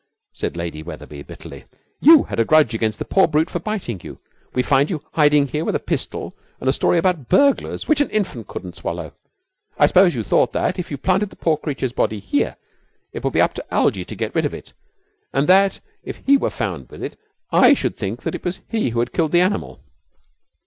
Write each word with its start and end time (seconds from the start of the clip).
said 0.33 0.57
Lady 0.57 0.81
Wetherby, 0.81 1.21
bitterly. 1.21 1.63
'You 1.99 2.23
had 2.23 2.39
a 2.39 2.43
grudge 2.43 2.73
against 2.73 2.97
the 2.97 3.05
poor 3.05 3.27
brute 3.27 3.51
for 3.51 3.59
biting 3.59 4.01
you. 4.03 4.17
We 4.51 4.63
find 4.63 4.89
you 4.89 5.03
hiding 5.13 5.49
here 5.49 5.63
with 5.63 5.75
a 5.75 5.79
pistol 5.79 6.35
and 6.59 6.67
a 6.67 6.73
story 6.73 6.97
about 6.97 7.29
burglars 7.29 7.87
which 7.87 8.01
an 8.01 8.09
infant 8.09 8.47
couldn't 8.47 8.75
swallow. 8.77 9.13
I 9.77 9.85
suppose 9.85 10.15
you 10.15 10.23
thought 10.23 10.53
that, 10.53 10.79
if 10.79 10.89
you 10.89 10.97
planted 10.97 11.29
the 11.29 11.35
poor 11.35 11.55
creature's 11.55 11.93
body 11.93 12.17
here, 12.17 12.57
it 13.13 13.23
would 13.23 13.33
be 13.33 13.41
up 13.41 13.53
to 13.53 13.65
Algie 13.71 14.05
to 14.05 14.15
get 14.15 14.33
rid 14.33 14.45
of 14.45 14.55
it, 14.55 14.73
and 15.33 15.47
that 15.47 15.79
if 16.03 16.17
he 16.25 16.35
were 16.35 16.49
found 16.49 16.89
with 16.89 17.03
it 17.03 17.15
I 17.51 17.75
should 17.75 17.95
think 17.95 18.23
that 18.23 18.33
it 18.33 18.43
was 18.43 18.61
he 18.67 18.89
who 18.89 18.99
had 19.01 19.13
killed 19.13 19.33
the 19.33 19.41
animal.' 19.41 19.81